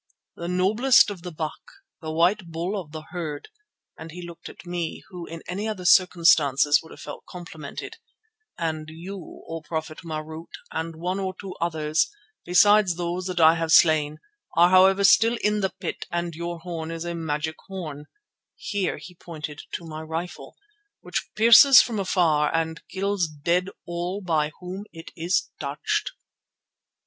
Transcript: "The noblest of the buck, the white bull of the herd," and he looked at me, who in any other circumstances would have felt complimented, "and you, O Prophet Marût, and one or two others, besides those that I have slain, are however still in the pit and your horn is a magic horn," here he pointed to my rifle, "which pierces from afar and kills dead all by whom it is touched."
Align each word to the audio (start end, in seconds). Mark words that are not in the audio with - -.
"The 0.35 0.47
noblest 0.47 1.11
of 1.11 1.21
the 1.21 1.31
buck, 1.31 1.61
the 2.01 2.09
white 2.11 2.47
bull 2.47 2.75
of 2.75 2.91
the 2.91 3.03
herd," 3.11 3.49
and 3.99 4.09
he 4.09 4.25
looked 4.27 4.49
at 4.49 4.65
me, 4.65 5.03
who 5.09 5.27
in 5.27 5.43
any 5.47 5.67
other 5.67 5.85
circumstances 5.85 6.79
would 6.81 6.89
have 6.89 7.01
felt 7.01 7.27
complimented, 7.27 7.97
"and 8.57 8.89
you, 8.89 9.43
O 9.47 9.61
Prophet 9.61 9.99
Marût, 9.99 10.47
and 10.71 10.95
one 10.95 11.19
or 11.19 11.35
two 11.39 11.53
others, 11.61 12.09
besides 12.43 12.95
those 12.95 13.27
that 13.27 13.39
I 13.39 13.53
have 13.53 13.71
slain, 13.71 14.17
are 14.57 14.71
however 14.71 15.03
still 15.03 15.37
in 15.43 15.59
the 15.59 15.69
pit 15.69 16.07
and 16.09 16.33
your 16.33 16.57
horn 16.61 16.89
is 16.89 17.05
a 17.05 17.13
magic 17.13 17.57
horn," 17.67 18.05
here 18.55 18.97
he 18.97 19.13
pointed 19.13 19.61
to 19.75 19.85
my 19.85 20.01
rifle, 20.01 20.55
"which 21.01 21.29
pierces 21.35 21.79
from 21.83 21.99
afar 21.99 22.49
and 22.55 22.81
kills 22.89 23.27
dead 23.27 23.69
all 23.85 24.19
by 24.19 24.51
whom 24.59 24.85
it 24.91 25.11
is 25.15 25.51
touched." 25.59 26.13